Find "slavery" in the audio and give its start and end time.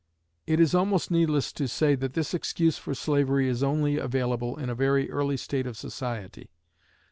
2.95-3.47